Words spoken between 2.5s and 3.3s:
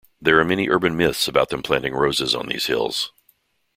hills.